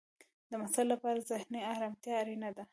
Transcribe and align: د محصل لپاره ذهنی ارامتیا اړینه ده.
د 0.49 0.51
محصل 0.61 0.85
لپاره 0.93 1.27
ذهنی 1.31 1.61
ارامتیا 1.73 2.13
اړینه 2.21 2.49
ده. 2.57 2.63